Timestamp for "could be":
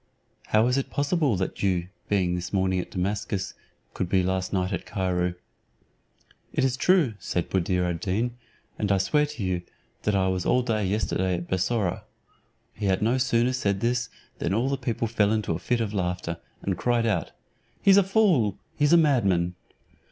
3.93-4.23